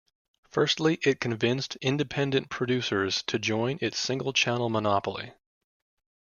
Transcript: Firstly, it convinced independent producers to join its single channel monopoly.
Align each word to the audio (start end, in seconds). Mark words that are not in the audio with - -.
Firstly, 0.49 0.97
it 1.03 1.19
convinced 1.19 1.75
independent 1.75 2.49
producers 2.49 3.21
to 3.27 3.37
join 3.37 3.77
its 3.83 3.99
single 3.99 4.33
channel 4.33 4.67
monopoly. 4.67 5.33